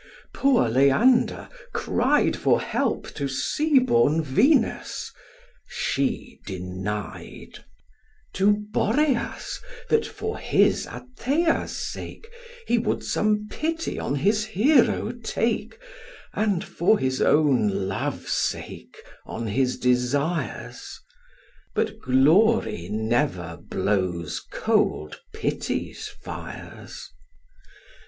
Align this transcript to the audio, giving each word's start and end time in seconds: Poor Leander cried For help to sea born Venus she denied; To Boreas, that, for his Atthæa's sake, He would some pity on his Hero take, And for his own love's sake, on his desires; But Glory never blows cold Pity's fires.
Poor 0.33 0.67
Leander 0.67 1.47
cried 1.73 2.35
For 2.35 2.59
help 2.59 3.07
to 3.13 3.27
sea 3.27 3.77
born 3.77 4.23
Venus 4.23 5.11
she 5.69 6.39
denied; 6.43 7.63
To 8.33 8.65
Boreas, 8.73 9.59
that, 9.89 10.03
for 10.07 10.39
his 10.39 10.87
Atthæa's 10.87 11.77
sake, 11.77 12.31
He 12.65 12.79
would 12.79 13.03
some 13.03 13.47
pity 13.47 13.99
on 13.99 14.15
his 14.15 14.43
Hero 14.43 15.11
take, 15.11 15.77
And 16.33 16.63
for 16.63 16.97
his 16.97 17.21
own 17.21 17.87
love's 17.87 18.31
sake, 18.33 18.97
on 19.27 19.45
his 19.45 19.77
desires; 19.77 20.99
But 21.75 21.99
Glory 21.99 22.89
never 22.89 23.59
blows 23.69 24.41
cold 24.51 25.21
Pity's 25.31 26.07
fires. 26.07 27.07